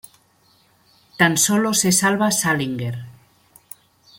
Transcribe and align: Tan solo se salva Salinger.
Tan 1.19 1.37
solo 1.37 1.75
se 1.75 1.91
salva 1.91 2.31
Salinger. 2.31 2.97